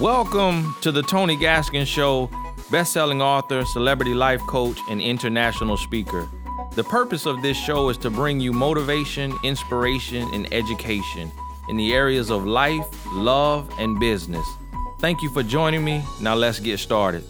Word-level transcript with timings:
Welcome 0.00 0.74
to 0.80 0.90
the 0.90 1.02
Tony 1.02 1.36
Gaskins 1.36 1.88
Show, 1.88 2.30
best-selling 2.70 3.22
author, 3.22 3.64
celebrity 3.64 4.14
life 4.14 4.40
coach, 4.40 4.78
and 4.90 5.00
international 5.00 5.76
speaker. 5.76 6.28
The 6.72 6.84
purpose 6.84 7.26
of 7.26 7.40
this 7.42 7.56
show 7.56 7.88
is 7.88 7.96
to 7.98 8.10
bring 8.10 8.40
you 8.40 8.52
motivation, 8.52 9.32
inspiration, 9.44 10.28
and 10.34 10.52
education 10.52 11.30
in 11.68 11.76
the 11.76 11.94
areas 11.94 12.30
of 12.30 12.44
life, 12.44 12.84
love, 13.12 13.70
and 13.78 14.00
business. 14.00 14.46
Thank 15.00 15.22
you 15.22 15.30
for 15.30 15.42
joining 15.42 15.84
me. 15.84 16.02
Now 16.20 16.34
let's 16.34 16.58
get 16.58 16.80
started. 16.80 17.24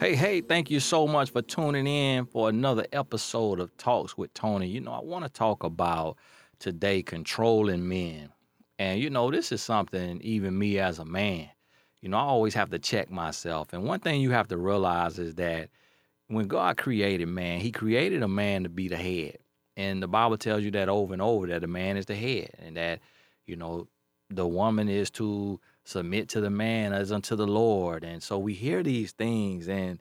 Hey, 0.00 0.16
hey, 0.16 0.40
thank 0.40 0.68
you 0.68 0.80
so 0.80 1.06
much 1.06 1.30
for 1.30 1.42
tuning 1.42 1.86
in 1.86 2.26
for 2.26 2.48
another 2.48 2.86
episode 2.92 3.60
of 3.60 3.76
Talks 3.76 4.18
with 4.18 4.34
Tony. 4.34 4.66
You 4.66 4.80
know, 4.80 4.92
I 4.92 5.00
want 5.00 5.24
to 5.24 5.30
talk 5.30 5.62
about 5.62 6.16
today 6.58 7.02
controlling 7.04 7.88
men. 7.88 8.30
And 8.78 9.00
you 9.00 9.10
know, 9.10 9.30
this 9.30 9.52
is 9.52 9.62
something 9.62 10.20
even 10.22 10.58
me 10.58 10.78
as 10.78 10.98
a 10.98 11.04
man, 11.04 11.48
you 12.00 12.08
know, 12.08 12.16
I 12.16 12.22
always 12.22 12.54
have 12.54 12.70
to 12.70 12.78
check 12.78 13.10
myself. 13.10 13.72
And 13.72 13.84
one 13.84 14.00
thing 14.00 14.20
you 14.20 14.32
have 14.32 14.48
to 14.48 14.56
realize 14.56 15.18
is 15.18 15.36
that 15.36 15.70
when 16.26 16.48
God 16.48 16.76
created 16.76 17.28
man, 17.28 17.60
he 17.60 17.70
created 17.70 18.22
a 18.22 18.28
man 18.28 18.64
to 18.64 18.68
be 18.68 18.88
the 18.88 18.96
head. 18.96 19.38
And 19.76 20.02
the 20.02 20.08
Bible 20.08 20.36
tells 20.36 20.64
you 20.64 20.70
that 20.72 20.88
over 20.88 21.12
and 21.12 21.22
over 21.22 21.46
that 21.46 21.60
the 21.60 21.66
man 21.66 21.96
is 21.96 22.06
the 22.06 22.16
head 22.16 22.50
and 22.58 22.76
that, 22.76 23.00
you 23.46 23.56
know, 23.56 23.86
the 24.28 24.46
woman 24.46 24.88
is 24.88 25.10
to 25.10 25.60
submit 25.84 26.28
to 26.30 26.40
the 26.40 26.50
man 26.50 26.92
as 26.92 27.12
unto 27.12 27.36
the 27.36 27.46
Lord. 27.46 28.02
And 28.02 28.22
so 28.22 28.38
we 28.38 28.54
hear 28.54 28.82
these 28.82 29.12
things 29.12 29.68
and 29.68 30.00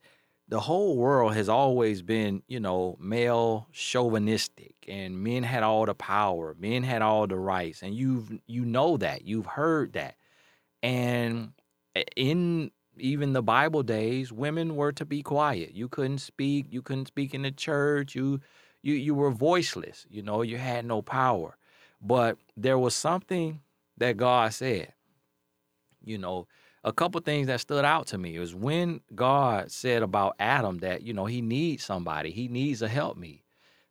the 0.52 0.60
whole 0.60 0.98
world 0.98 1.34
has 1.34 1.48
always 1.48 2.02
been, 2.02 2.44
you 2.46 2.60
know, 2.60 2.98
male 3.00 3.70
chauvinistic 3.72 4.76
and 4.86 5.24
men 5.24 5.44
had 5.44 5.64
all 5.64 5.86
the 5.86 5.96
power, 5.96 6.58
men 6.60 6.84
had 6.84 7.02
all 7.02 7.26
the 7.26 7.38
rights. 7.38 7.82
And 7.82 7.96
you've 7.96 8.38
you 8.48 8.66
know 8.66 8.98
that. 8.98 9.26
You've 9.26 9.46
heard 9.46 9.94
that. 9.94 10.18
And 10.84 11.54
eh, 11.96 12.04
in 12.18 12.72
even 12.98 13.32
the 13.32 13.42
Bible 13.42 13.82
days, 13.82 14.34
women 14.34 14.76
were 14.76 14.92
to 14.92 15.06
be 15.06 15.24
quiet. 15.24 15.74
You 15.74 15.88
couldn't 15.88 16.18
speak, 16.18 16.66
you 16.70 16.82
couldn't 16.82 17.08
speak 17.08 17.34
in 17.34 17.44
the 17.44 17.52
church, 17.52 18.14
you 18.14 18.42
you 18.84 18.96
you 18.96 19.16
were 19.16 19.32
voiceless, 19.32 20.06
you 20.10 20.22
know, 20.22 20.42
you 20.42 20.58
had 20.58 20.84
no 20.84 21.02
power. 21.02 21.56
But 22.02 22.38
there 22.58 22.78
was 22.78 22.94
something 22.94 23.62
that 23.98 24.18
God 24.18 24.54
said. 24.54 24.92
You 26.04 26.18
know, 26.18 26.48
a 26.84 26.92
couple 26.92 27.22
things 27.22 27.48
that 27.48 27.60
stood 27.60 27.86
out 27.86 28.08
to 28.08 28.18
me 28.18 28.40
was 28.40 28.56
when 28.56 29.02
God 29.14 29.72
said 29.72 30.02
about 30.02 30.36
Adam 30.40 30.80
that, 30.80 31.04
you 31.04 31.14
know, 31.14 31.26
he 31.26 31.42
needs 31.42 31.84
somebody, 31.84 32.32
he 32.32 32.48
needs 32.48 32.82
a 32.82 32.88
help 32.88 33.18
me. 33.18 33.44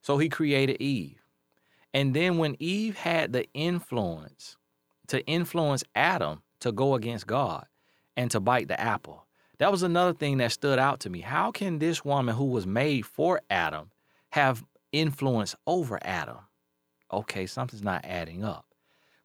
So 0.02 0.18
he 0.18 0.28
created 0.28 0.80
Eve. 0.80 1.22
And 1.94 2.14
then 2.14 2.38
when 2.38 2.56
Eve 2.58 2.96
had 2.96 3.32
the 3.32 3.46
influence 3.54 4.56
to 5.08 5.24
influence 5.26 5.84
Adam 5.94 6.42
to 6.60 6.72
go 6.72 6.94
against 6.94 7.26
God 7.26 7.66
and 8.16 8.30
to 8.30 8.40
bite 8.40 8.68
the 8.68 8.80
apple, 8.80 9.26
that 9.58 9.70
was 9.70 9.82
another 9.82 10.14
thing 10.14 10.38
that 10.38 10.52
stood 10.52 10.78
out 10.78 11.00
to 11.00 11.10
me. 11.10 11.20
How 11.20 11.50
can 11.50 11.78
this 11.78 12.04
woman 12.04 12.34
who 12.34 12.46
was 12.46 12.66
made 12.66 13.06
for 13.06 13.40
Adam 13.50 13.90
have 14.30 14.64
influence 14.90 15.54
over 15.66 15.98
Adam? 16.02 16.38
Okay, 17.12 17.46
something's 17.46 17.82
not 17.82 18.04
adding 18.04 18.42
up. 18.42 18.64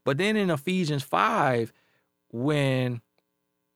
But 0.03 0.17
then 0.17 0.35
in 0.35 0.49
Ephesians 0.49 1.03
5, 1.03 1.71
when 2.31 3.01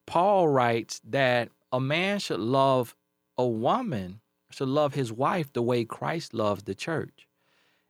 Paul 0.09 0.47
writes 0.47 0.99
that 1.07 1.49
a 1.71 1.79
man 1.79 2.17
should 2.17 2.39
love 2.39 2.95
a 3.37 3.45
woman, 3.45 4.21
should 4.49 4.67
love 4.67 4.95
his 4.95 5.13
wife 5.13 5.53
the 5.53 5.61
way 5.61 5.85
Christ 5.85 6.33
loves 6.33 6.63
the 6.63 6.73
church. 6.73 7.27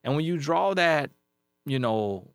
And 0.04 0.18
when 0.18 0.26
you 0.26 0.38
draw 0.38 0.74
that, 0.74 1.12
you 1.66 1.80
know, 1.80 2.28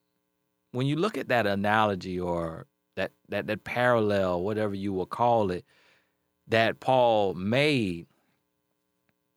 when 0.72 0.86
you 0.86 0.96
look 0.96 1.18
at 1.18 1.28
that 1.28 1.46
analogy 1.46 2.18
or 2.18 2.66
that 2.96 3.12
that 3.28 3.46
that 3.46 3.64
parallel, 3.64 4.40
whatever 4.40 4.74
you 4.74 4.94
will 4.94 5.04
call 5.04 5.50
it, 5.50 5.66
that 6.48 6.80
Paul 6.80 7.34
made, 7.34 8.06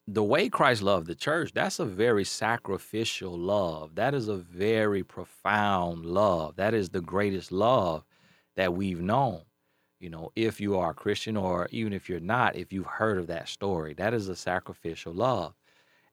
the 0.07 0.23
way 0.23 0.47
Christ 0.47 0.81
loved 0.81 1.07
the 1.07 1.15
church, 1.15 1.51
that's 1.53 1.77
a 1.77 1.85
very 1.85 2.23
sacrificial 2.23 3.37
love. 3.37 3.95
That 3.95 4.13
is 4.13 4.29
a 4.29 4.37
very 4.37 5.03
profound 5.03 6.05
love. 6.05 6.55
That 6.55 6.73
is 6.73 6.91
the 6.91 7.01
greatest 7.01 7.51
love 7.51 8.05
that 8.55 8.73
we've 8.73 9.01
known 9.01 9.41
you 9.99 10.09
know, 10.09 10.31
if 10.35 10.61
you 10.61 10.77
are 10.77 10.91
a 10.91 10.95
Christian 10.95 11.35
or 11.35 11.67
even 11.71 11.93
if 11.93 12.09
you're 12.09 12.19
not, 12.19 12.55
if 12.55 12.71
you've 12.71 12.85
heard 12.85 13.17
of 13.17 13.27
that 13.27 13.49
story, 13.49 13.93
that 13.95 14.13
is 14.13 14.29
a 14.29 14.35
sacrificial 14.35 15.13
love. 15.13 15.53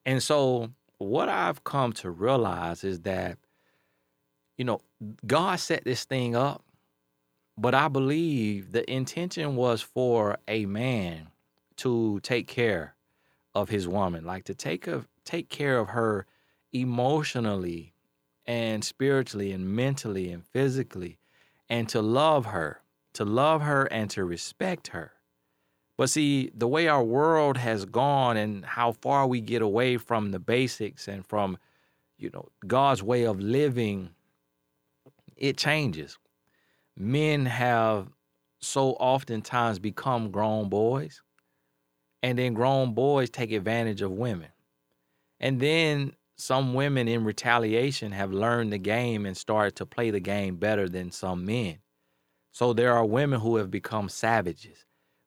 And 0.05 0.21
so, 0.21 0.71
what 0.97 1.29
I've 1.29 1.63
come 1.63 1.93
to 1.93 2.09
realize 2.09 2.83
is 2.83 3.01
that, 3.01 3.37
you 4.57 4.65
know, 4.65 4.81
God 5.25 5.59
set 5.59 5.83
this 5.83 6.05
thing 6.05 6.35
up, 6.35 6.63
but 7.57 7.75
I 7.75 7.87
believe 7.89 8.71
the 8.71 8.89
intention 8.91 9.55
was 9.55 9.81
for 9.81 10.37
a 10.47 10.65
man 10.65 11.27
to 11.77 12.19
take 12.21 12.47
care 12.47 12.95
of 13.53 13.69
his 13.69 13.87
woman, 13.87 14.25
like 14.25 14.45
to 14.45 14.55
take 14.55 14.87
of 14.87 15.07
take 15.25 15.49
care 15.49 15.77
of 15.77 15.89
her 15.89 16.25
emotionally 16.71 17.93
and 18.45 18.83
spiritually 18.83 19.51
and 19.51 19.67
mentally 19.67 20.31
and 20.31 20.45
physically 20.45 21.17
and 21.69 21.89
to 21.89 22.01
love 22.01 22.47
her 22.47 22.81
to 23.15 23.25
love 23.25 23.61
her 23.61 23.85
and 23.85 24.09
to 24.11 24.23
respect 24.23 24.87
her. 24.89 25.11
But 25.97 26.09
see, 26.09 26.51
the 26.53 26.67
way 26.67 26.87
our 26.87 27.03
world 27.03 27.57
has 27.57 27.85
gone 27.85 28.37
and 28.37 28.65
how 28.65 28.91
far 28.91 29.27
we 29.27 29.41
get 29.41 29.61
away 29.61 29.97
from 29.97 30.31
the 30.31 30.39
basics 30.39 31.07
and 31.07 31.25
from, 31.25 31.57
you 32.17 32.29
know, 32.33 32.49
God's 32.67 33.01
way 33.01 33.23
of 33.23 33.39
living, 33.39 34.09
it 35.37 35.57
changes. 35.57 36.17
Men 36.97 37.45
have 37.45 38.09
so 38.59 38.91
oftentimes 38.91 39.79
become 39.79 40.31
grown 40.31 40.69
boys, 40.69 41.21
and 42.23 42.37
then 42.37 42.53
grown 42.53 42.93
boys 42.93 43.29
take 43.29 43.51
advantage 43.51 44.01
of 44.01 44.11
women. 44.11 44.49
And 45.39 45.59
then 45.59 46.13
some 46.37 46.73
women 46.73 47.07
in 47.07 47.23
retaliation 47.23 48.11
have 48.11 48.31
learned 48.33 48.73
the 48.73 48.77
game 48.77 49.25
and 49.25 49.37
started 49.37 49.75
to 49.77 49.85
play 49.85 50.09
the 50.09 50.19
game 50.19 50.57
better 50.57 50.89
than 50.89 51.11
some 51.11 51.45
men. 51.45 51.77
So 52.55 52.71
there 52.71 52.93
are 52.93 53.03
women 53.03 53.41
who 53.41 53.57
have 53.57 53.69
become 53.69 54.07
savages, 54.07 54.85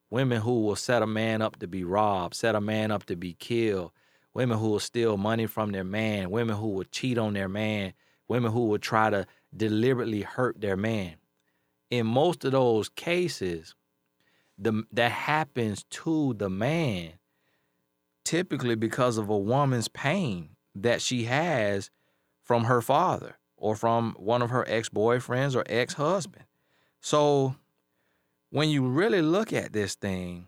women 0.09 0.41
who 0.41 0.63
will 0.63 0.75
set 0.75 1.03
a 1.03 1.05
man 1.05 1.43
up 1.43 1.59
to 1.59 1.67
be 1.67 1.83
robbed, 1.83 2.33
set 2.33 2.55
a 2.55 2.59
man 2.59 2.89
up 2.89 3.05
to 3.05 3.15
be 3.15 3.33
killed, 3.35 3.91
women 4.33 4.57
who 4.57 4.69
will 4.69 4.79
steal 4.79 5.15
money 5.15 5.45
from 5.45 5.71
their 5.71 5.83
man, 5.83 6.31
women 6.31 6.55
who 6.55 6.69
will 6.69 6.85
cheat 6.85 7.19
on 7.19 7.33
their 7.33 7.47
man, 7.47 7.93
women 8.27 8.51
who 8.51 8.65
will 8.65 8.79
try 8.79 9.11
to 9.11 9.27
deliberately 9.55 10.23
hurt 10.23 10.59
their 10.59 10.75
man. 10.75 11.17
In 11.91 12.07
most 12.07 12.43
of 12.45 12.51
those 12.53 12.89
cases, 12.89 13.75
the 14.57 14.83
that 14.91 15.11
happens 15.11 15.85
to 15.91 16.33
the 16.33 16.49
man 16.49 17.11
typically 18.25 18.73
because 18.73 19.19
of 19.19 19.29
a 19.29 19.37
woman's 19.37 19.87
pain 19.87 20.55
that 20.73 20.99
she 20.99 21.25
has 21.25 21.91
from 22.41 22.63
her 22.63 22.81
father 22.81 23.37
or 23.55 23.75
from 23.75 24.15
one 24.17 24.41
of 24.41 24.49
her 24.49 24.65
ex-boyfriends 24.67 25.55
or 25.55 25.63
ex-husband. 25.67 26.45
So 27.01 27.55
when 28.49 28.69
you 28.69 28.87
really 28.87 29.21
look 29.21 29.53
at 29.53 29.73
this 29.73 29.95
thing, 29.95 30.47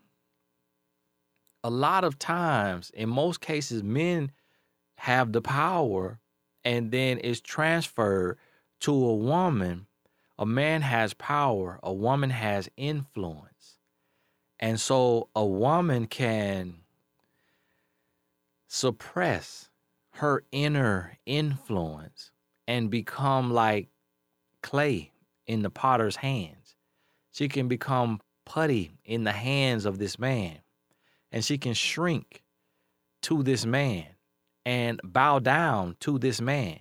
a 1.63 1.69
lot 1.69 2.03
of 2.03 2.17
times, 2.17 2.89
in 2.91 3.09
most 3.09 3.39
cases, 3.39 3.83
men 3.83 4.31
have 4.95 5.31
the 5.31 5.41
power 5.41 6.19
and 6.63 6.91
then 6.91 7.19
it's 7.23 7.41
transferred 7.41 8.37
to 8.81 8.91
a 8.93 9.15
woman. 9.15 9.87
A 10.37 10.45
man 10.45 10.81
has 10.81 11.13
power, 11.13 11.79
a 11.83 11.93
woman 11.93 12.31
has 12.31 12.69
influence. 12.77 13.77
And 14.59 14.79
so 14.79 15.29
a 15.35 15.45
woman 15.45 16.07
can 16.07 16.75
suppress 18.67 19.69
her 20.15 20.43
inner 20.51 21.17
influence 21.25 22.31
and 22.67 22.89
become 22.89 23.51
like 23.51 23.89
clay 24.61 25.10
in 25.51 25.63
the 25.63 25.69
potter's 25.69 26.15
hands. 26.15 26.75
She 27.31 27.49
can 27.49 27.67
become 27.67 28.21
putty 28.45 28.93
in 29.03 29.25
the 29.25 29.31
hands 29.33 29.85
of 29.85 29.97
this 29.97 30.17
man. 30.17 30.59
And 31.31 31.43
she 31.43 31.57
can 31.57 31.73
shrink 31.73 32.43
to 33.23 33.43
this 33.43 33.65
man 33.65 34.05
and 34.65 34.99
bow 35.03 35.39
down 35.39 35.97
to 36.01 36.17
this 36.17 36.39
man 36.39 36.79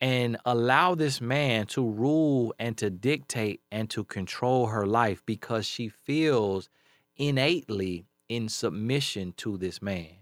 and 0.00 0.36
allow 0.44 0.94
this 0.94 1.20
man 1.20 1.66
to 1.66 1.86
rule 1.88 2.54
and 2.58 2.76
to 2.78 2.90
dictate 2.90 3.60
and 3.70 3.88
to 3.90 4.04
control 4.04 4.66
her 4.66 4.86
life 4.86 5.22
because 5.26 5.66
she 5.66 5.88
feels 5.88 6.68
innately 7.16 8.06
in 8.28 8.48
submission 8.48 9.32
to 9.36 9.58
this 9.58 9.80
man. 9.80 10.16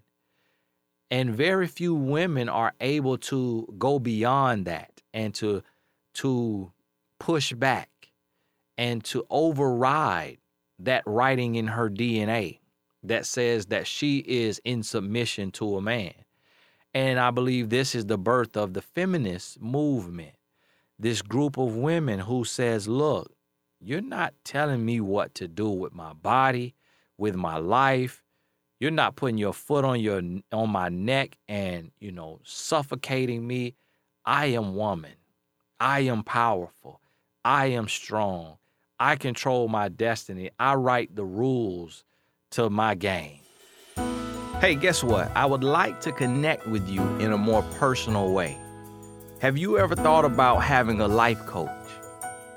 And 1.11 1.35
very 1.35 1.67
few 1.67 1.95
women 1.95 2.49
are 2.49 2.75
able 2.81 3.19
to 3.19 3.73
go 3.79 3.99
beyond 3.99 4.67
that 4.67 5.03
and 5.15 5.35
to 5.37 5.63
to 6.15 6.73
push 7.21 7.55
back 7.55 7.91
and 8.79 9.05
to 9.05 9.27
override 9.31 10.39
that 10.81 11.05
writing 11.07 11.57
in 11.57 11.69
her 11.69 11.91
DNA 11.91 12.61
that 13.05 13.27
says 13.27 13.67
that 13.69 13.87
she 13.87 14.19
is 14.21 14.61
in 14.65 14.83
submission 14.83 15.53
to 15.53 15.77
a 15.77 15.83
man. 15.83 16.15
And 16.95 17.21
I 17.21 17.31
believe 17.31 17.71
this 17.71 17.95
is 17.95 18.07
the 18.07 18.19
birth 18.19 18.57
of 18.57 18.75
the 18.75 18.83
feminist 18.83 19.61
movement. 19.63 20.35
This 20.99 21.23
group 21.23 21.59
of 21.59 21.77
women 21.77 22.21
who 22.21 22.45
says, 22.45 22.89
look, 22.89 23.33
You're 23.81 24.03
not 24.03 24.35
telling 24.45 24.85
me 24.85 25.01
what 25.01 25.35
to 25.37 25.49
do 25.49 25.71
with 25.71 25.95
my 25.95 26.13
body, 26.15 26.75
with 27.19 27.37
my 27.37 27.59
life. 27.59 28.23
You're 28.81 28.91
not 28.93 29.17
putting 29.17 29.39
your 29.39 29.55
foot 29.55 29.85
on 29.85 30.01
your 30.01 30.23
on 30.53 30.71
my 30.71 30.89
neck 30.91 31.39
and, 31.49 31.93
you 32.01 32.13
know, 32.13 32.41
suffocating 32.45 33.47
me. 33.47 33.77
I 34.27 34.47
am 34.47 34.77
woman. 34.77 35.15
I 35.81 36.01
am 36.01 36.25
powerful. 36.25 37.00
I 37.45 37.67
am 37.67 37.89
strong. 37.89 38.59
I 38.99 39.17
control 39.17 39.69
my 39.69 39.89
destiny. 39.89 40.51
I 40.59 40.75
write 40.75 41.17
the 41.17 41.25
rules 41.25 42.05
to 42.51 42.69
my 42.69 42.95
game. 42.95 43.41
Hey, 44.61 44.75
guess 44.75 45.03
what? 45.03 45.35
I 45.35 45.47
would 45.47 45.65
like 45.65 46.03
to 46.03 46.13
connect 46.13 46.67
with 46.67 46.87
you 46.87 47.01
in 47.17 47.33
a 47.33 47.39
more 47.39 47.63
personal 47.79 48.35
way. 48.35 48.59
Have 49.41 49.57
you 49.57 49.79
ever 49.79 49.95
thought 49.95 50.27
about 50.27 50.59
having 50.59 51.01
a 51.01 51.09
life 51.09 51.41
coach? 51.47 51.71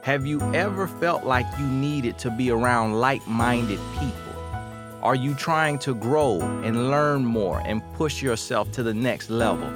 Have 0.01 0.25
you 0.25 0.41
ever 0.53 0.85
felt 0.85 1.23
like 1.23 1.45
you 1.57 1.65
needed 1.65 2.17
to 2.19 2.29
be 2.29 2.51
around 2.51 2.99
like 2.99 3.25
minded 3.25 3.79
people? 3.93 4.17
Are 5.01 5.15
you 5.15 5.33
trying 5.33 5.79
to 5.79 5.95
grow 5.95 6.41
and 6.41 6.89
learn 6.89 7.23
more 7.23 7.61
and 7.65 7.81
push 7.93 8.21
yourself 8.21 8.69
to 8.73 8.83
the 8.83 8.93
next 8.93 9.29
level? 9.29 9.71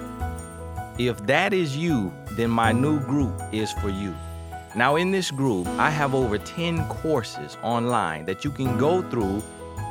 If 0.99 1.25
that 1.27 1.53
is 1.53 1.77
you, 1.77 2.13
then 2.31 2.49
my 2.49 2.73
new 2.73 2.99
group 2.99 3.41
is 3.53 3.71
for 3.71 3.89
you. 3.89 4.13
Now, 4.77 4.95
in 4.95 5.09
this 5.09 5.31
group, 5.31 5.65
I 5.79 5.89
have 5.89 6.13
over 6.13 6.37
10 6.37 6.87
courses 6.87 7.57
online 7.63 8.25
that 8.25 8.45
you 8.45 8.51
can 8.51 8.77
go 8.77 9.01
through 9.01 9.41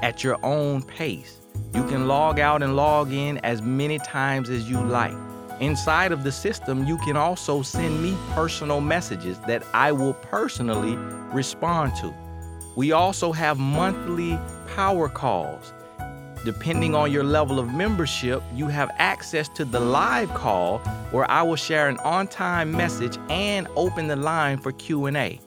at 0.01 0.23
your 0.23 0.39
own 0.45 0.81
pace. 0.81 1.41
You 1.75 1.83
can 1.89 2.07
log 2.07 2.39
out 2.39 2.63
and 2.63 2.77
log 2.77 3.13
in 3.13 3.39
as 3.39 3.61
many 3.63 3.99
times 3.99 4.49
as 4.49 4.71
you 4.71 4.81
like. 4.81 5.17
Inside 5.59 6.13
of 6.13 6.23
the 6.23 6.31
system, 6.31 6.85
you 6.85 6.99
can 6.99 7.17
also 7.17 7.63
send 7.63 8.01
me 8.01 8.17
personal 8.31 8.81
messages 8.81 9.41
that 9.49 9.65
I 9.75 9.91
will 9.91 10.15
personally 10.15 10.95
respond 11.35 11.97
to. 11.97 12.15
We 12.77 12.93
also 12.93 13.33
have 13.33 13.59
monthly 13.59 14.39
power 14.77 15.09
calls. 15.09 15.73
Depending 16.45 16.95
on 16.95 17.11
your 17.11 17.25
level 17.25 17.59
of 17.59 17.73
membership, 17.73 18.43
you 18.55 18.69
have 18.69 18.91
access 18.99 19.49
to 19.49 19.65
the 19.65 19.81
live 19.81 20.33
call 20.35 20.79
where 21.11 21.29
I 21.31 21.43
will 21.43 21.57
share 21.57 21.89
an 21.89 21.99
on-time 21.99 22.71
message 22.71 23.19
and 23.29 23.67
open 23.75 24.07
the 24.07 24.17
line 24.17 24.59
for 24.59 24.73
Q&A. 24.73 25.41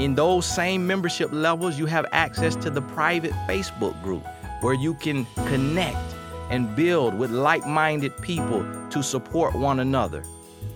In 0.00 0.14
those 0.14 0.46
same 0.46 0.86
membership 0.86 1.30
levels, 1.32 1.78
you 1.78 1.86
have 1.86 2.06
access 2.12 2.56
to 2.56 2.70
the 2.70 2.82
private 2.82 3.32
Facebook 3.46 4.02
group 4.02 4.26
where 4.62 4.74
you 4.74 4.94
can 4.94 5.26
connect 5.46 5.98
and 6.50 6.74
build 6.74 7.14
with 7.14 7.30
like 7.30 7.66
minded 7.66 8.16
people 8.22 8.66
to 8.90 9.02
support 9.02 9.54
one 9.54 9.80
another. 9.80 10.24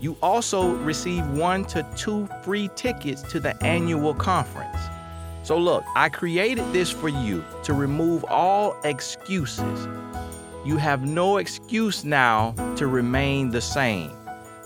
You 0.00 0.16
also 0.22 0.74
receive 0.76 1.26
one 1.30 1.64
to 1.66 1.86
two 1.96 2.28
free 2.42 2.68
tickets 2.76 3.22
to 3.32 3.40
the 3.40 3.60
annual 3.64 4.14
conference. 4.14 4.73
So, 5.44 5.56
look, 5.58 5.84
I 5.94 6.08
created 6.08 6.72
this 6.72 6.90
for 6.90 7.10
you 7.10 7.44
to 7.64 7.74
remove 7.74 8.24
all 8.24 8.78
excuses. 8.82 9.86
You 10.64 10.78
have 10.78 11.06
no 11.06 11.36
excuse 11.36 12.02
now 12.02 12.54
to 12.76 12.86
remain 12.86 13.50
the 13.50 13.60
same. 13.60 14.10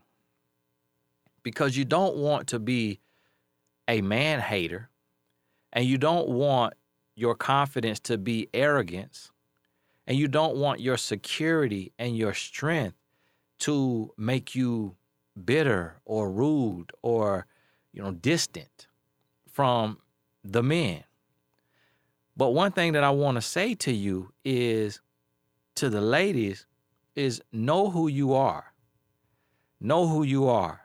because 1.42 1.76
you 1.76 1.84
don't 1.84 2.16
want 2.16 2.48
to 2.48 2.58
be 2.58 3.00
a 3.88 4.00
man 4.00 4.40
hater 4.40 4.88
and 5.72 5.84
you 5.84 5.98
don't 5.98 6.28
want 6.28 6.74
your 7.14 7.34
confidence 7.34 8.00
to 8.00 8.16
be 8.16 8.48
arrogance 8.54 9.30
and 10.06 10.16
you 10.16 10.28
don't 10.28 10.56
want 10.56 10.80
your 10.80 10.96
security 10.96 11.92
and 11.98 12.16
your 12.16 12.34
strength 12.34 12.96
to 13.58 14.12
make 14.16 14.54
you 14.54 14.96
bitter 15.44 16.00
or 16.04 16.30
rude 16.30 16.90
or 17.02 17.46
you 17.92 18.02
know 18.02 18.12
distant 18.12 18.86
from 19.50 19.98
the 20.44 20.62
men 20.62 21.04
but 22.36 22.50
one 22.50 22.72
thing 22.72 22.92
that 22.92 23.04
I 23.04 23.10
want 23.10 23.36
to 23.36 23.42
say 23.42 23.74
to 23.76 23.92
you 23.92 24.32
is 24.44 25.00
to 25.76 25.90
the 25.90 26.00
ladies 26.00 26.66
is 27.14 27.42
know 27.52 27.90
who 27.90 28.08
you 28.08 28.34
are. 28.34 28.72
Know 29.80 30.06
who 30.06 30.22
you 30.22 30.48
are. 30.48 30.81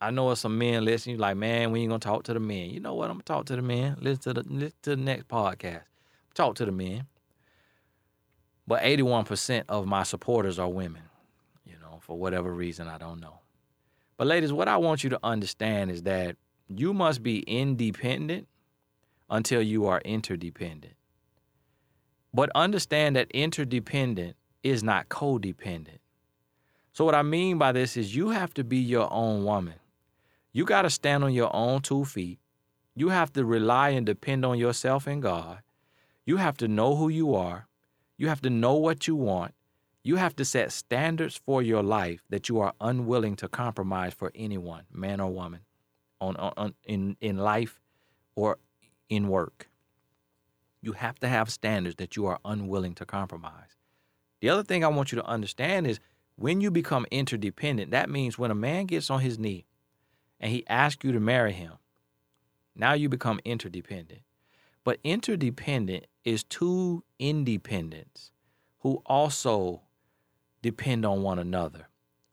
I 0.00 0.10
know 0.10 0.34
some 0.34 0.56
men 0.56 0.84
listening, 0.84 1.16
you 1.16 1.20
like, 1.20 1.36
man, 1.36 1.72
we 1.72 1.82
ain't 1.82 1.90
gonna 1.90 1.98
talk 1.98 2.24
to 2.24 2.34
the 2.34 2.40
men. 2.40 2.70
You 2.70 2.80
know 2.80 2.94
what? 2.94 3.10
I'm 3.10 3.16
gonna 3.16 3.24
talk 3.24 3.46
to 3.46 3.56
the 3.56 3.62
men. 3.62 3.96
Listen 4.00 4.34
to 4.34 4.42
the 4.42 4.48
listen 4.48 4.78
to 4.82 4.90
the 4.90 5.02
next 5.02 5.28
podcast. 5.28 5.82
Talk 6.34 6.54
to 6.56 6.64
the 6.64 6.72
men. 6.72 7.06
But 8.66 8.82
81% 8.82 9.64
of 9.68 9.86
my 9.86 10.04
supporters 10.04 10.58
are 10.58 10.68
women, 10.68 11.02
you 11.66 11.74
know, 11.82 11.98
for 12.00 12.16
whatever 12.16 12.52
reason, 12.52 12.86
I 12.86 12.98
don't 12.98 13.20
know. 13.20 13.40
But 14.16 14.28
ladies, 14.28 14.52
what 14.52 14.68
I 14.68 14.76
want 14.76 15.02
you 15.02 15.10
to 15.10 15.18
understand 15.24 15.90
is 15.90 16.04
that 16.04 16.36
you 16.68 16.94
must 16.94 17.22
be 17.22 17.40
independent 17.40 18.46
until 19.28 19.60
you 19.60 19.86
are 19.86 20.00
interdependent. 20.04 20.94
But 22.32 22.50
understand 22.54 23.16
that 23.16 23.30
interdependent 23.32 24.36
is 24.62 24.82
not 24.82 25.08
codependent. 25.08 25.98
So, 26.92 27.04
what 27.04 27.14
I 27.14 27.22
mean 27.22 27.58
by 27.58 27.72
this 27.72 27.96
is 27.96 28.14
you 28.14 28.30
have 28.30 28.54
to 28.54 28.64
be 28.64 28.78
your 28.78 29.12
own 29.12 29.44
woman. 29.44 29.74
You 30.52 30.64
got 30.64 30.82
to 30.82 30.90
stand 30.90 31.24
on 31.24 31.32
your 31.32 31.54
own 31.54 31.82
two 31.82 32.04
feet. 32.04 32.40
You 32.94 33.10
have 33.10 33.32
to 33.34 33.44
rely 33.44 33.90
and 33.90 34.04
depend 34.04 34.44
on 34.44 34.58
yourself 34.58 35.06
and 35.06 35.22
God. 35.22 35.60
You 36.26 36.38
have 36.38 36.56
to 36.58 36.68
know 36.68 36.96
who 36.96 37.08
you 37.08 37.34
are. 37.34 37.66
You 38.16 38.28
have 38.28 38.42
to 38.42 38.50
know 38.50 38.74
what 38.74 39.06
you 39.06 39.16
want. 39.16 39.54
You 40.02 40.16
have 40.16 40.34
to 40.36 40.44
set 40.44 40.72
standards 40.72 41.36
for 41.36 41.62
your 41.62 41.82
life 41.82 42.24
that 42.30 42.48
you 42.48 42.58
are 42.60 42.74
unwilling 42.80 43.36
to 43.36 43.48
compromise 43.48 44.14
for 44.14 44.32
anyone, 44.34 44.84
man 44.92 45.20
or 45.20 45.30
woman, 45.30 45.60
on, 46.20 46.36
on 46.36 46.74
in 46.84 47.16
in 47.20 47.36
life 47.36 47.80
or 48.34 48.58
in 49.08 49.28
work. 49.28 49.68
You 50.82 50.92
have 50.92 51.18
to 51.20 51.28
have 51.28 51.50
standards 51.50 51.96
that 51.96 52.16
you 52.16 52.26
are 52.26 52.38
unwilling 52.44 52.94
to 52.94 53.04
compromise. 53.04 53.76
The 54.40 54.48
other 54.48 54.62
thing 54.62 54.84
I 54.84 54.88
want 54.88 55.12
you 55.12 55.16
to 55.16 55.26
understand 55.26 55.86
is 55.86 56.00
when 56.36 56.62
you 56.62 56.70
become 56.70 57.04
interdependent, 57.10 57.90
that 57.90 58.08
means 58.08 58.38
when 58.38 58.50
a 58.50 58.54
man 58.54 58.86
gets 58.86 59.10
on 59.10 59.20
his 59.20 59.38
knee 59.38 59.66
and 60.40 60.50
he 60.50 60.66
asks 60.68 61.04
you 61.04 61.12
to 61.12 61.20
marry 61.20 61.52
him, 61.52 61.74
now 62.74 62.94
you 62.94 63.08
become 63.08 63.40
interdependent. 63.44 64.22
But 64.82 64.98
interdependent 65.04 66.06
is 66.24 66.42
two 66.42 67.04
independents 67.18 68.32
who 68.78 69.02
also 69.04 69.82
depend 70.62 71.04
on 71.04 71.22
one 71.22 71.38
another, 71.38 71.88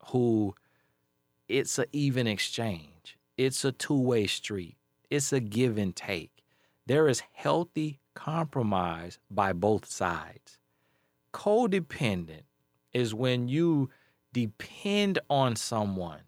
who 0.08 0.56
it's 1.50 1.78
an 1.78 1.86
even 1.92 2.28
exchange, 2.28 3.18
it's 3.38 3.66
a 3.66 3.72
two 3.72 4.00
way 4.00 4.28
street, 4.28 4.78
it's 5.10 5.34
a 5.34 5.40
give 5.40 5.78
and 5.78 5.96
take. 5.96 6.44
There 6.86 7.10
is 7.10 7.22
healthy 7.34 8.00
compromise 8.14 9.20
by 9.30 9.52
both 9.52 9.86
sides. 9.86 10.58
Codependent 11.34 12.44
is 12.94 13.14
when 13.14 13.50
you 13.50 13.90
depend 14.32 15.20
on 15.30 15.56
someone 15.56 16.22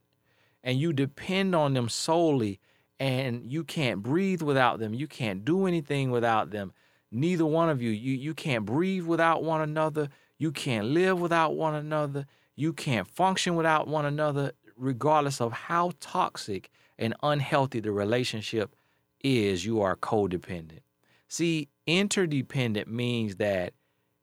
and 0.64 0.80
you 0.80 0.94
depend 0.94 1.56
on 1.56 1.74
them 1.74 1.90
solely 1.90 2.60
and 3.00 3.50
you 3.52 3.64
can't 3.64 4.04
breathe 4.04 4.42
without 4.42 4.80
them. 4.80 4.94
You 4.94 5.08
can't 5.08 5.46
do 5.46 5.66
anything 5.66 6.12
without 6.12 6.52
them. 6.52 6.74
Neither 7.12 7.46
one 7.46 7.70
of 7.70 7.82
you, 7.82 7.90
you, 7.90 8.14
you 8.14 8.34
can't 8.34 8.66
breathe 8.66 9.06
without 9.06 9.44
one 9.44 9.62
another. 9.62 10.10
You 10.38 10.52
can't 10.52 10.88
live 10.88 11.20
without 11.20 11.56
one 11.56 11.76
another. 11.76 12.26
You 12.56 12.74
can't 12.74 13.08
function 13.08 13.56
without 13.56 13.88
one 13.88 14.06
another, 14.06 14.52
regardless 14.76 15.40
of 15.40 15.54
how 15.54 15.94
toxic 16.00 16.70
and 16.98 17.16
unhealthy 17.24 17.80
the 17.80 17.92
relationship 17.92 18.76
is 19.22 19.66
you 19.66 19.82
are 19.82 19.96
codependent. 19.96 20.82
See, 21.28 21.70
interdependent 21.88 22.88
means 22.88 23.36
that 23.38 23.74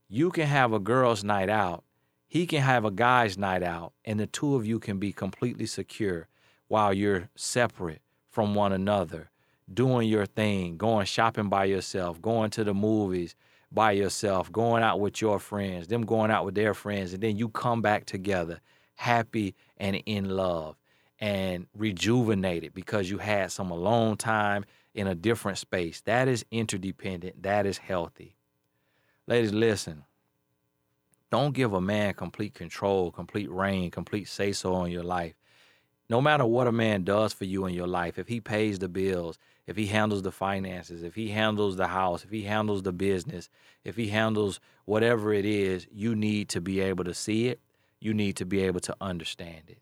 you 0.09 0.31
can 0.31 0.47
have 0.47 0.73
a 0.73 0.79
girl's 0.79 1.25
night 1.25 1.49
out, 1.49 1.85
he 2.29 2.47
can 2.47 2.63
have 2.63 2.85
a 2.85 2.91
guy's 2.91 3.39
night 3.39 3.63
out, 3.63 3.93
and 4.05 4.19
the 4.19 4.27
two 4.27 4.55
of 4.55 4.67
you 4.67 4.79
can 4.79 4.99
be 4.99 5.13
completely 5.13 5.67
secure 5.67 6.29
while 6.69 6.93
you're 6.93 7.29
separate 7.35 8.03
from 8.31 8.55
one 8.55 8.73
another, 8.73 9.31
doing 9.73 10.09
your 10.09 10.27
thing, 10.27 10.77
going 10.77 11.07
shopping 11.07 11.49
by 11.49 11.65
yourself, 11.65 12.21
going 12.21 12.51
to 12.51 12.65
the 12.65 12.75
movies 12.75 13.35
by 13.73 13.93
yourself, 13.93 14.51
going 14.53 14.83
out 14.83 15.01
with 15.01 15.21
your 15.21 15.39
friends, 15.39 15.89
them 15.89 16.03
going 16.03 16.31
out 16.31 16.45
with 16.45 16.55
their 16.55 16.75
friends, 16.75 17.13
and 17.13 17.23
then 17.23 17.37
you 17.37 17.49
come 17.49 17.83
back 17.83 18.05
together 18.05 18.61
happy 18.97 19.55
and 19.77 20.03
in 20.07 20.29
love 20.29 20.77
and 21.21 21.67
rejuvenated 21.75 22.75
because 22.75 23.09
you 23.11 23.19
had 23.19 23.53
some 23.53 23.71
alone 23.71 24.17
time 24.17 24.65
in 24.95 25.07
a 25.07 25.15
different 25.15 25.59
space. 25.59 26.01
That 26.03 26.29
is 26.29 26.45
interdependent. 26.51 27.43
That 27.43 27.67
is 27.67 27.79
healthy. 27.79 28.37
Ladies, 29.27 29.53
listen. 29.53 30.05
Don't 31.37 31.53
give 31.53 31.75
a 31.75 31.83
man 31.83 32.15
complete 32.15 32.55
control, 32.55 33.11
complete 33.13 33.51
reign, 33.51 33.91
complete 33.91 34.27
say 34.27 34.53
so 34.53 34.73
on 34.73 34.91
your 34.91 35.03
life. 35.03 35.35
no 36.09 36.21
matter 36.21 36.47
what 36.47 36.67
a 36.67 36.73
man 36.73 37.05
does 37.05 37.33
for 37.33 37.45
you 37.45 37.67
in 37.67 37.75
your 37.75 37.87
life, 37.87 38.19
if 38.19 38.29
he 38.29 38.41
pays 38.41 38.79
the 38.79 38.89
bills, 38.89 39.39
if 39.67 39.77
he 39.77 39.87
handles 39.87 40.23
the 40.23 40.33
finances, 40.33 41.03
if 41.03 41.15
he 41.15 41.29
handles 41.31 41.77
the 41.77 41.89
house, 41.89 42.25
if 42.25 42.31
he 42.31 42.43
handles 42.43 42.83
the 42.83 42.93
business, 42.93 43.51
if 43.85 43.97
he 43.97 44.09
handles 44.09 44.61
whatever 44.85 45.33
it 45.33 45.45
is, 45.45 45.87
you 45.93 46.15
need 46.15 46.49
to 46.51 46.61
be 46.61 46.81
able 46.81 47.05
to 47.05 47.15
see 47.15 47.49
it. 47.49 47.61
You 48.01 48.15
need 48.15 48.37
to 48.37 48.47
be 48.47 48.61
able 48.63 48.81
to 48.81 48.97
understand 49.01 49.65
it. 49.69 49.79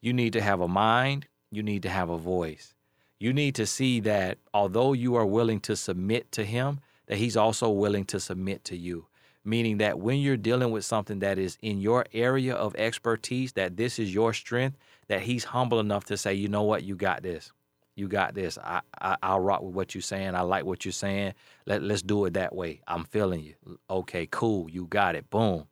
You 0.00 0.12
need 0.12 0.32
to 0.32 0.42
have 0.42 0.60
a 0.60 0.68
mind. 0.68 1.26
You 1.50 1.62
need 1.62 1.82
to 1.84 1.90
have 1.90 2.10
a 2.10 2.18
voice. 2.18 2.74
You 3.20 3.32
need 3.32 3.54
to 3.54 3.66
see 3.66 4.00
that 4.00 4.38
although 4.52 4.92
you 4.94 5.14
are 5.14 5.26
willing 5.26 5.60
to 5.60 5.76
submit 5.76 6.32
to 6.32 6.44
him, 6.44 6.80
that 7.06 7.18
he's 7.18 7.36
also 7.36 7.70
willing 7.70 8.04
to 8.06 8.18
submit 8.18 8.64
to 8.64 8.76
you. 8.76 9.06
Meaning 9.44 9.78
that 9.78 9.98
when 9.98 10.18
you're 10.18 10.36
dealing 10.36 10.70
with 10.70 10.84
something 10.84 11.18
that 11.18 11.38
is 11.38 11.58
in 11.62 11.80
your 11.80 12.06
area 12.12 12.54
of 12.54 12.76
expertise, 12.76 13.52
that 13.54 13.76
this 13.76 13.98
is 13.98 14.14
your 14.14 14.32
strength, 14.32 14.78
that 15.08 15.22
he's 15.22 15.44
humble 15.44 15.80
enough 15.80 16.04
to 16.06 16.16
say, 16.16 16.32
you 16.34 16.48
know 16.48 16.62
what, 16.62 16.84
you 16.84 16.94
got 16.94 17.22
this. 17.22 17.50
You 17.94 18.08
got 18.08 18.34
this. 18.34 18.56
I, 18.56 18.80
I 19.00 19.34
will 19.34 19.40
rock 19.40 19.62
with 19.62 19.74
what 19.74 19.94
you're 19.94 20.02
saying. 20.02 20.34
I 20.34 20.40
like 20.42 20.64
what 20.64 20.84
you're 20.84 20.92
saying. 20.92 21.34
Let 21.66 21.82
let's 21.82 22.02
do 22.02 22.24
it 22.24 22.34
that 22.34 22.54
way. 22.54 22.80
I'm 22.86 23.04
feeling 23.04 23.42
you. 23.42 23.78
Okay, 23.90 24.26
cool. 24.30 24.70
You 24.70 24.86
got 24.86 25.14
it. 25.14 25.28
Boom. 25.28 25.66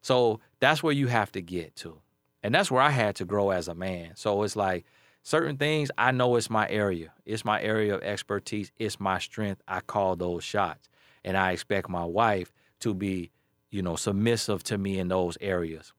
So 0.00 0.40
that's 0.60 0.82
where 0.82 0.94
you 0.94 1.08
have 1.08 1.30
to 1.32 1.42
get 1.42 1.76
to. 1.76 2.00
And 2.42 2.54
that's 2.54 2.70
where 2.70 2.82
I 2.82 2.90
had 2.90 3.16
to 3.16 3.24
grow 3.24 3.50
as 3.50 3.68
a 3.68 3.74
man. 3.74 4.12
So 4.14 4.42
it's 4.44 4.56
like 4.56 4.86
certain 5.22 5.58
things 5.58 5.90
I 5.98 6.12
know 6.12 6.36
it's 6.36 6.48
my 6.48 6.68
area. 6.70 7.12
It's 7.26 7.44
my 7.44 7.60
area 7.60 7.96
of 7.96 8.02
expertise. 8.02 8.72
It's 8.78 8.98
my 8.98 9.18
strength. 9.18 9.62
I 9.68 9.80
call 9.80 10.16
those 10.16 10.44
shots. 10.44 10.88
And 11.24 11.36
I 11.36 11.52
expect 11.52 11.90
my 11.90 12.04
wife 12.04 12.52
to 12.80 12.94
be, 12.94 13.30
you 13.70 13.82
know, 13.82 13.96
submissive 13.96 14.62
to 14.64 14.78
me 14.78 14.98
in 14.98 15.08
those 15.08 15.36
areas. 15.40 15.92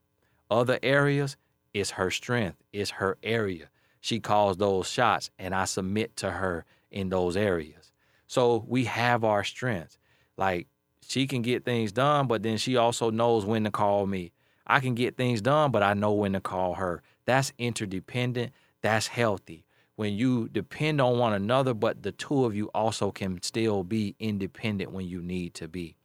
Other 0.52 0.80
areas, 0.82 1.38
it's 1.74 1.92
her 1.92 2.10
strength, 2.10 2.58
it's 2.74 2.92
her 2.92 3.18
area. 3.22 3.70
She 4.02 4.20
calls 4.20 4.58
those 4.58 4.90
shots, 4.90 5.30
and 5.38 5.54
I 5.54 5.66
submit 5.66 6.16
to 6.18 6.32
her 6.32 6.66
in 6.92 7.10
those 7.10 7.36
areas. 7.38 7.92
So 8.28 8.64
we 8.68 8.86
have 8.86 9.24
our 9.24 9.44
strengths. 9.44 9.98
Like 10.38 10.68
she 11.08 11.28
can 11.28 11.42
get 11.42 11.66
things 11.66 11.92
done, 11.92 12.28
but 12.28 12.44
then 12.44 12.58
she 12.58 12.78
also 12.78 13.10
knows 13.10 13.46
when 13.46 13.64
to 13.66 13.72
call 13.72 14.06
me. 14.06 14.32
I 14.66 14.80
can 14.80 14.94
get 14.94 15.18
things 15.18 15.42
done, 15.42 15.72
but 15.72 15.84
I 15.84 15.94
know 15.94 16.14
when 16.14 16.34
to 16.34 16.40
call 16.40 16.76
her. 16.76 17.02
That's 17.26 17.52
interdependent. 17.58 18.54
That's 18.82 19.08
healthy. 19.08 19.66
When 19.96 20.14
you 20.14 20.48
depend 20.48 21.02
on 21.02 21.18
one 21.18 21.34
another, 21.34 21.74
but 21.74 22.04
the 22.04 22.12
two 22.12 22.46
of 22.46 22.56
you 22.56 22.68
also 22.74 23.12
can 23.12 23.42
still 23.42 23.84
be 23.84 24.16
independent 24.20 24.92
when 24.92 25.08
you 25.08 25.22
need 25.22 25.54
to 25.56 25.68
be. 25.68 25.98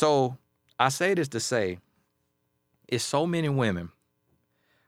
So 0.00 0.38
I 0.78 0.88
say 0.88 1.12
this 1.12 1.28
to 1.28 1.40
say, 1.40 1.78
it's 2.88 3.04
so 3.04 3.26
many 3.26 3.50
women. 3.50 3.90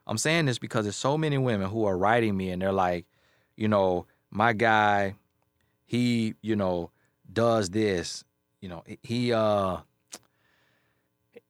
I'm 0.07 0.17
saying 0.17 0.47
this 0.47 0.57
because 0.57 0.85
there's 0.85 0.95
so 0.95 1.19
many 1.19 1.37
women 1.37 1.69
who 1.69 1.85
are 1.85 1.95
writing 1.95 2.35
me 2.35 2.49
and 2.49 2.59
they're 2.59 2.71
like, 2.71 3.05
you 3.55 3.67
know, 3.67 4.07
my 4.31 4.53
guy, 4.53 5.13
he, 5.85 6.33
you 6.41 6.55
know, 6.55 6.89
does 7.31 7.69
this, 7.69 8.23
you 8.59 8.69
know, 8.69 8.83
he 9.03 9.31
uh 9.31 9.77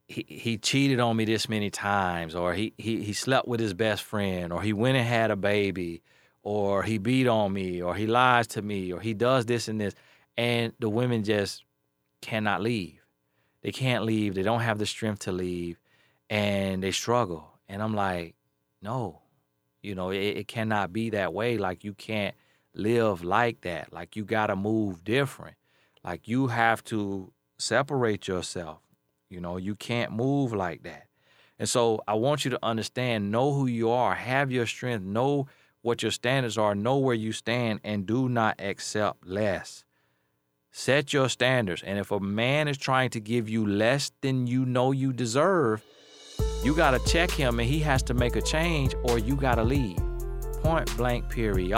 he, 0.09 0.25
he 0.27 0.57
cheated 0.57 0.99
on 0.99 1.15
me 1.15 1.23
this 1.23 1.47
many 1.47 1.69
times 1.69 2.35
or 2.35 2.53
he, 2.53 2.73
he 2.77 3.01
he 3.01 3.13
slept 3.13 3.47
with 3.47 3.61
his 3.61 3.73
best 3.73 4.03
friend 4.03 4.51
or 4.51 4.61
he 4.61 4.73
went 4.73 4.97
and 4.97 5.07
had 5.07 5.31
a 5.31 5.37
baby 5.37 6.01
or 6.41 6.83
he 6.83 6.97
beat 6.97 7.27
on 7.29 7.53
me 7.53 7.81
or 7.81 7.95
he 7.95 8.07
lies 8.07 8.45
to 8.47 8.61
me 8.61 8.91
or 8.91 8.99
he 8.99 9.13
does 9.13 9.45
this 9.45 9.69
and 9.69 9.79
this 9.79 9.95
and 10.35 10.73
the 10.79 10.89
women 10.89 11.23
just 11.23 11.63
cannot 12.19 12.61
leave 12.61 13.02
they 13.63 13.71
can't 13.71 14.03
leave. 14.03 14.35
They 14.35 14.43
don't 14.43 14.61
have 14.61 14.77
the 14.77 14.85
strength 14.85 15.21
to 15.21 15.31
leave, 15.31 15.79
and 16.29 16.83
they 16.83 16.91
struggle. 16.91 17.49
And 17.67 17.81
I'm 17.81 17.95
like, 17.95 18.35
no, 18.81 19.21
you 19.81 19.95
know, 19.95 20.11
it, 20.11 20.17
it 20.17 20.47
cannot 20.47 20.93
be 20.93 21.09
that 21.11 21.33
way. 21.33 21.57
Like 21.57 21.83
you 21.83 21.93
can't 21.93 22.35
live 22.75 23.23
like 23.23 23.61
that. 23.61 23.91
Like 23.91 24.15
you 24.15 24.25
got 24.25 24.47
to 24.47 24.55
move 24.55 25.03
different. 25.03 25.55
Like 26.03 26.27
you 26.27 26.47
have 26.47 26.83
to 26.85 27.31
separate 27.57 28.27
yourself. 28.27 28.79
You 29.29 29.39
know, 29.39 29.57
you 29.57 29.75
can't 29.75 30.11
move 30.11 30.53
like 30.53 30.83
that. 30.83 31.07
And 31.57 31.69
so 31.69 32.01
I 32.07 32.15
want 32.15 32.43
you 32.43 32.51
to 32.51 32.59
understand, 32.61 33.31
know 33.31 33.53
who 33.53 33.67
you 33.67 33.89
are, 33.89 34.13
have 34.13 34.51
your 34.51 34.65
strength, 34.65 35.05
know 35.05 35.47
what 35.81 36.01
your 36.01 36.11
standards 36.11 36.57
are, 36.57 36.75
know 36.75 36.97
where 36.97 37.15
you 37.15 37.31
stand, 37.31 37.79
and 37.83 38.05
do 38.05 38.27
not 38.27 38.59
accept 38.59 39.25
less. 39.25 39.85
Set 40.75 41.13
your 41.13 41.29
standards. 41.29 41.83
And 41.83 41.99
if 41.99 42.09
a 42.09 42.19
man 42.19 42.67
is 42.67 42.79
trying 42.79 43.11
to 43.11 43.19
give 43.19 43.47
you 43.47 43.67
less 43.67 44.11
than 44.21 44.47
you 44.47 44.65
know 44.65 44.91
you 44.91 45.13
deserve, 45.13 45.83
you 46.63 46.75
got 46.75 46.91
to 46.91 47.11
check 47.11 47.29
him 47.29 47.59
and 47.59 47.69
he 47.69 47.79
has 47.81 48.01
to 48.03 48.15
make 48.15 48.35
a 48.35 48.41
change 48.41 48.95
or 49.03 49.19
you 49.19 49.35
got 49.35 49.55
to 49.55 49.63
leave. 49.63 49.99
Point 50.63 50.97
blank, 50.97 51.29
period. 51.29 51.77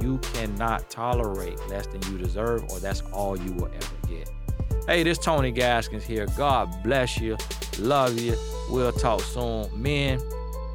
You 0.00 0.18
cannot 0.18 0.88
tolerate 0.88 1.58
less 1.68 1.88
than 1.88 2.00
you 2.04 2.18
deserve 2.18 2.62
or 2.70 2.78
that's 2.78 3.02
all 3.12 3.36
you 3.36 3.52
will 3.54 3.66
ever 3.74 4.06
get. 4.08 4.30
Hey, 4.86 5.02
this 5.02 5.18
Tony 5.18 5.50
Gaskins 5.50 6.04
here. 6.04 6.26
God 6.36 6.84
bless 6.84 7.18
you. 7.20 7.36
Love 7.80 8.16
you. 8.16 8.36
We'll 8.70 8.92
talk 8.92 9.22
soon. 9.22 9.68
Men, 9.74 10.20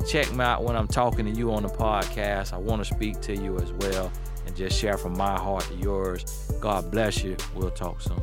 check 0.07 0.31
me 0.33 0.43
out 0.43 0.63
when 0.63 0.75
I'm 0.75 0.87
talking 0.87 1.25
to 1.25 1.31
you 1.31 1.51
on 1.51 1.63
the 1.63 1.69
podcast. 1.69 2.53
I 2.53 2.57
want 2.57 2.85
to 2.85 2.93
speak 2.93 3.21
to 3.21 3.35
you 3.35 3.57
as 3.57 3.71
well 3.73 4.11
and 4.45 4.55
just 4.55 4.79
share 4.79 4.97
from 4.97 5.17
my 5.17 5.37
heart 5.37 5.63
to 5.65 5.75
yours. 5.75 6.51
God 6.61 6.91
bless 6.91 7.23
you. 7.23 7.35
We'll 7.55 7.71
talk 7.71 8.01
soon. 8.01 8.21